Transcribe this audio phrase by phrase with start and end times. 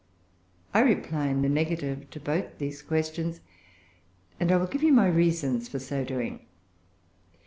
[0.73, 3.39] I reply in the negative to both these questions,
[4.39, 6.39] and I will give you my reasons for so doing.